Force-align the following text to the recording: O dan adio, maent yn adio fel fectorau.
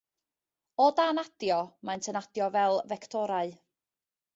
O 0.85 0.87
dan 1.01 1.21
adio, 1.25 1.59
maent 1.91 2.11
yn 2.13 2.21
adio 2.23 2.51
fel 2.59 2.83
fectorau. 2.95 3.59